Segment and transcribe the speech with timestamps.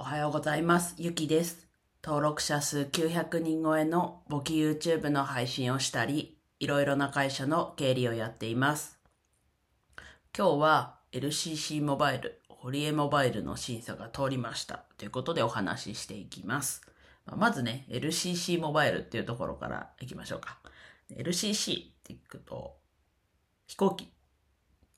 [0.00, 0.94] おはようございます。
[0.96, 1.66] ゆきです。
[2.04, 9.00] 登録者数900人超えの簿記 YouTube の配信をしたり、いろいろな会社の経理をやっています。
[10.36, 14.84] 今日は LCC モバイル、堀江モバイルの審査が通りました。
[14.98, 16.82] ということでお話ししていきます。
[17.26, 20.60] まずね、LCC モバイルっていうところからいきましょうか。
[21.10, 22.76] LCC っていくと、
[23.66, 24.12] 飛行機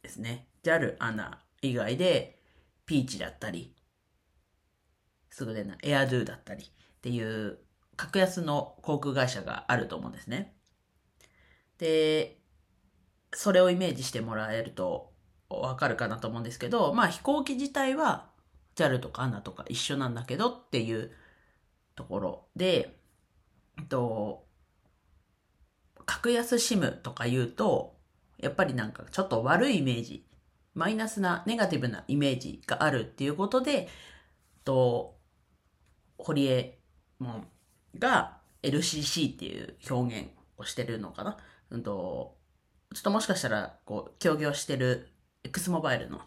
[0.02, 0.48] ですね。
[0.62, 2.38] JAL、ANA 以外で、
[2.84, 3.74] ピーチだったり、
[5.30, 6.68] すぐ出なエアドゥだったりっ
[7.00, 7.58] ていう
[7.96, 10.54] 格安の航空会社があると思うんですね。
[11.78, 12.38] で、
[13.32, 15.12] それをイメージしてもらえると
[15.48, 18.28] わかるかなと思うんですけど、まあ飛行機自体は
[18.76, 21.10] JAL とか ANA とか一緒なんだけどっていう
[21.94, 22.96] ところで、
[23.78, 24.46] えっと、
[26.06, 27.96] 格安 SIM とか言うと、
[28.38, 30.26] やっぱりなんかちょっと悪いイメージ、
[30.74, 33.88] マイナスなネガティブなイメージがあるっていうことで、
[34.64, 35.19] と、
[36.22, 36.78] 堀江
[37.18, 37.46] 門
[37.98, 41.36] が LCC っていう表現をしてるのかな？
[41.70, 42.36] うんと、
[42.94, 45.08] ちょっともしかしたら、こう、協業してる
[45.44, 46.20] X モバイルの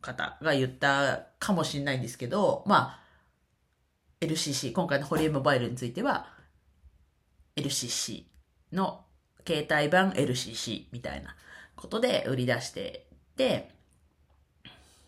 [0.00, 3.02] 方が言ったかもしれないんですけど、まあ、
[4.20, 6.26] LCC、今回の堀江モバイルについては、
[7.56, 8.24] LCC
[8.72, 9.04] の
[9.46, 11.36] 携帯版 LCC みたいな
[11.76, 13.70] ことで売り出してて、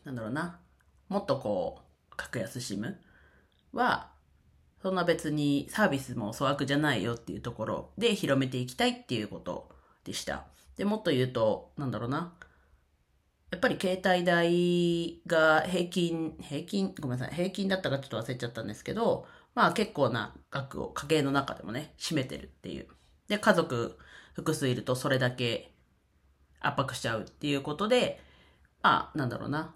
[0.05, 0.61] なんだろうな、
[1.09, 1.81] もっとこ
[2.12, 2.95] う、格安 SIM
[3.75, 4.11] は、
[4.83, 9.70] そんな別にサービスも粗悪じゃないよっていうところで広めていきたいっていうこと
[10.05, 10.44] でした。
[10.77, 12.34] で、もっと言うと、なんだろうな。
[13.50, 22.88] やっぱり携帯代が平均、平均、ごめんなさい、平均だったかちょっと忘れちゃったんですけど、まあ結構な額を家計の中でもね、占めてるっていう。
[23.28, 23.97] で、家族
[24.34, 25.72] 複数いるとそれだけ
[26.61, 28.20] 圧迫しちゃうっていうことで、
[28.83, 29.75] まあ、なんだろうな。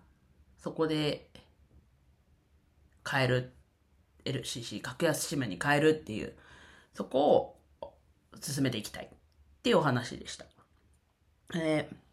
[0.58, 1.30] そこで
[3.08, 3.52] 変える
[4.32, 6.34] LCC 格安 SIM に変えるっていう
[6.94, 7.92] そこを
[8.40, 9.08] 進めていきたいっ
[9.62, 10.46] ていうお話でした、
[11.54, 12.08] えー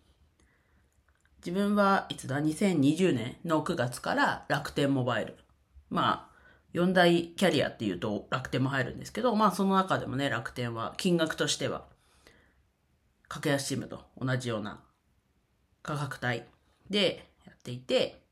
[1.45, 5.35] 自分はいつだ？2020年の9月から楽天モバイル。
[5.91, 6.35] まあ
[6.73, 11.85] 4大キャリアっていうと楽天も入るんですけどまあその中でもね楽天は金額としては
[13.27, 14.81] 格安 SIM と同じような
[15.83, 16.41] 価格帯
[16.89, 18.23] でやっていて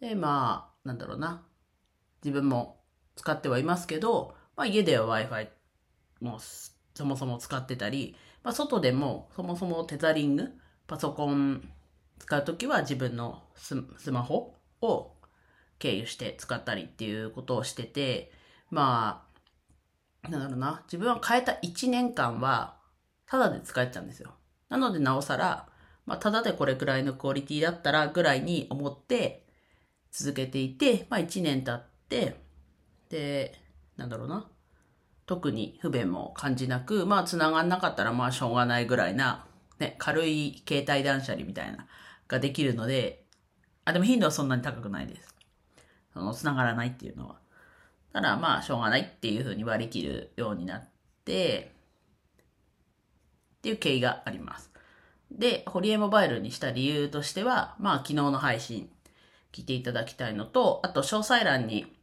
[0.00, 1.42] でまあなんだろうな。
[2.24, 2.81] 自分も
[3.16, 5.48] 使ってはいますけど、まあ、家では Wi-Fi
[6.20, 6.38] も
[6.94, 10.50] そもそも使ってたり、まあ、外でもそもそもテザリング、
[10.86, 11.68] パソコン
[12.18, 15.12] 使うときは自分のスマホを
[15.78, 18.32] 経由して使ったりっていうことをしてて、
[18.70, 19.26] ま
[20.24, 22.76] あ、なんだろうな、自分は変えた1年間は、
[23.26, 24.34] ただで使えちゃうんですよ。
[24.68, 25.68] なのでなおさら、
[26.06, 29.46] まあ、ただでこれくらいのクオリティだったらぐらいに思って
[30.10, 32.36] 続けていて、まあ1年経って、
[33.12, 33.52] で、
[33.98, 34.48] なんだろうな。
[35.26, 39.46] 特に不便も感じなく、まあ繋がんなかったらまあしょうがないぐらいな、
[39.78, 41.86] ね、軽い携帯断捨離みたいな、
[42.26, 43.26] ができるので、
[43.84, 45.36] あ、でも頻度はそんなに高くないです。
[46.14, 47.36] その、繋がらないっていうのは。
[48.14, 50.88] ただまあしょうがないっていうふうに割り切るようになっ
[51.26, 51.72] て、
[53.58, 54.70] っていう経緯があります。
[55.30, 58.88] で、ホリエモバイルにした理由としては、まあ昨日の配信
[59.52, 61.94] 聞いていただきたいのと、あと詳細欄に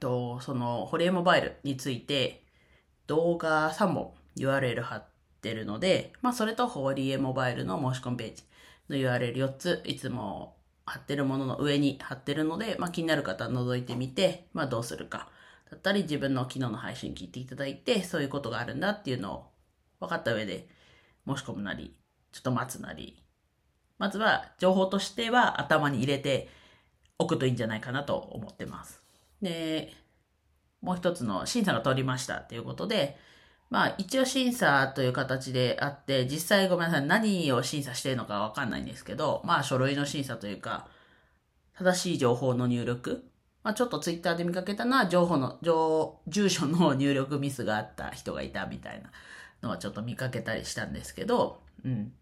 [0.00, 2.42] と、その、ホリエモバイルについて
[3.06, 5.04] 動画3本 URL 貼っ
[5.40, 8.44] てるので、まあそれとホリエモバイルの申し込みページ
[8.88, 10.56] の URL4 ついつも
[10.86, 15.28] 貼ってるものの上に貼ってるので、まあ気になる方は覗いてみて、まあどうするか。
[15.70, 19.50] だったり自分の昨日の配信聞いていただいて、そういうことがあるんだっていうのを
[20.00, 20.68] 分かった上で
[21.26, 21.94] 申し込むなり、
[22.32, 23.22] ちょっと待つなり。
[23.98, 26.48] まずは情報としては頭に入れて
[27.18, 29.02] おくといいんじゃないかなと思ってます。
[29.42, 29.94] で、
[30.82, 33.16] もう一つの審査が通りましたっていうことで、
[33.70, 40.88] まあ一応審査という形であって、実際ごめんなさい、何を審査しているのかわかんないんですけど、まあ書類の審査というか、
[41.78, 43.24] 正しい情報の入力。
[43.62, 45.58] まあちょっとツイッターで見かけたのは、情報の、
[46.26, 49.10] 住所の入力ミスがあった人がいたみたいな
[49.62, 52.12] のはちょっと見かけたりしたんですけど、うん。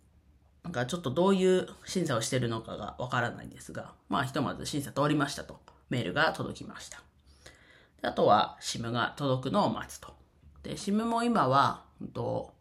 [0.65, 7.08] なんかちょっとどういう審査をしてるのかがわからないんですが、まあひとまず審査通りましたとメールが届きました。
[8.03, 10.15] あとは SIM が届くのを待つと。
[10.63, 11.85] で、SIM も今は、
[12.15, 12.55] と、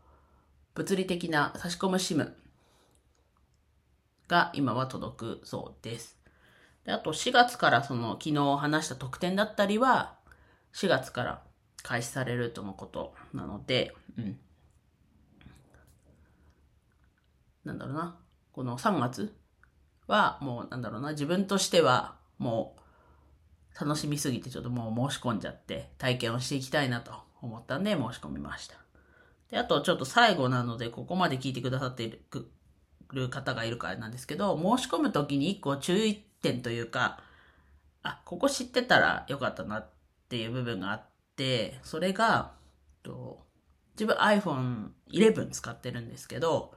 [0.74, 2.34] 物理的な差し込む SIM
[4.28, 6.18] が今は届くそうです。
[6.86, 10.16] で、あと4月からその昨日話した特典だったりは、
[10.74, 11.42] 4月から
[11.84, 14.40] 開始されるとのことなので、うん。
[17.64, 18.18] なんだろうな。
[18.54, 19.36] この3月
[20.08, 21.12] はもうなんだろうな。
[21.12, 22.82] 自分としてはもう
[23.80, 28.76] 楽しみすぎてちょっともう申し込んじゃって体験をしていきたいなと思ったんで申し込みました。
[29.52, 32.20] で、あとちょっと最後なのでここまで聞いてくださってい
[33.14, 37.20] る方がいるからなんですけど、申し込むときに一個注意点というか、
[38.04, 39.90] あ、ここ知ってたらよかったなっ
[40.30, 42.54] ていう部分があって、それが、
[43.04, 43.46] と
[43.94, 46.74] 自分 iPhone 11使ってるんですけど、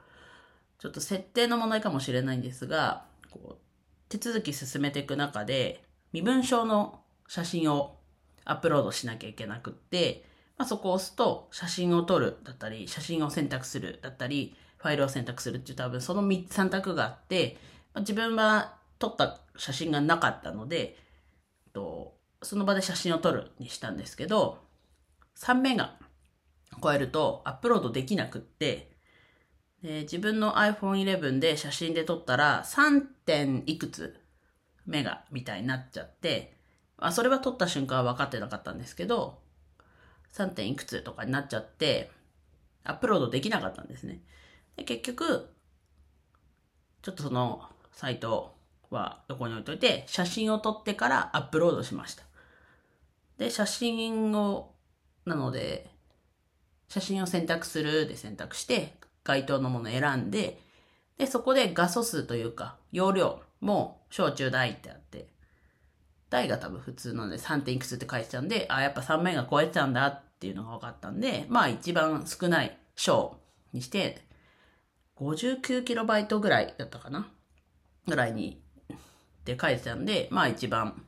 [0.79, 3.61] ちょっと設定の問題かもしれないんですが、こう
[4.09, 7.97] 手続き進めていく中で、身分証の写真を
[8.45, 10.25] アップロードしなきゃいけなくって、
[10.57, 17.57] まあ、そこを押すと、写真を撮るだったり、写真を選択するだったり、ファイルを選択するっていう多分その3択があって、
[17.93, 20.97] まあ、自分は撮った写真がなかったので、
[21.73, 24.59] とその場で写真を撮るにしたんですけど、
[25.37, 25.97] 3メガ
[26.81, 28.91] 超えるとアップロードできなくって、
[29.81, 33.01] で自分の iPhone 11で写真で撮ったら 3.
[33.25, 34.20] 点いくつ
[34.91, 36.53] メガみたいになっちゃって、
[36.97, 39.39] まあ、それは撮った瞬間は分かってなかったんですけど、
[40.33, 40.49] 3.
[40.49, 42.11] 点いくつとかになっちゃって、
[42.83, 44.21] アップロードできなかったんですね。
[44.75, 45.49] で結局、
[47.01, 48.55] ちょっとそのサイト
[48.89, 52.23] は横に置いといて、写真を撮ってからアップロードしました。
[53.37, 54.73] で、写真を、
[55.25, 55.89] なので、
[56.89, 60.61] 写真を選択するで選択して、該当のものを選んで、
[61.17, 65.29] で、そこで画素数というか、容量も小中大ってあって、
[66.29, 67.61] 大が多分普通ので 3.
[67.63, 73.37] 点いくつって書いてたんで、あ、やっぱ3面が超えてたんだっていうのが分かったんで、まあ一番少ない小
[73.73, 74.21] にして、
[75.17, 77.27] 59KB ぐらいだったかな？
[78.07, 78.61] ぐらいに
[78.91, 78.97] っ
[79.43, 81.03] て書いてたんで、まあ一番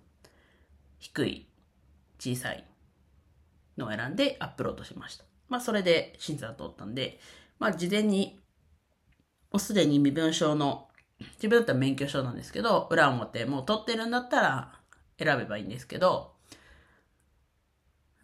[1.00, 1.48] 低い、
[2.20, 2.64] 小さい
[3.78, 5.26] のを選んでアップロードしました。
[5.50, 7.20] まあそれで審査が通ったんで、
[7.60, 8.40] まあ事前に、
[9.52, 10.90] もうすでに身分証の、
[11.36, 14.74] 自分だったら免許証なんですけど、裏表もう取ってるんだったら
[15.18, 16.34] 選べばいいんですけど、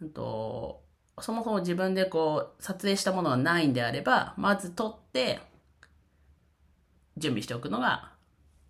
[0.00, 0.82] うんと、
[1.20, 5.40] そもそも自分でこう撮影したものがないんであれば、まず撮って
[7.16, 8.12] 準備しておくのが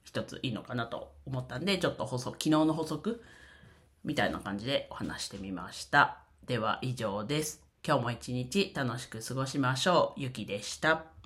[0.03, 3.23] 一ついいのかなと思ったんで、ちょっと補足、昨日の補足
[4.05, 6.19] みたいな感じでお話してみました。
[6.47, 7.63] では以上です。
[7.87, 10.21] 今日も一日楽しく過ごしましょう。
[10.21, 11.21] ゆきでした。